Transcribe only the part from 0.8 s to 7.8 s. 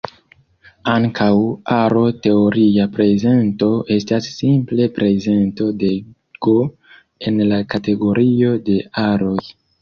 Ankaŭ, aro-teoria prezento estas simple prezento de "G" en la